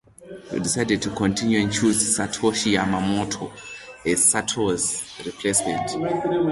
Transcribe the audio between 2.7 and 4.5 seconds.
Yamamoto as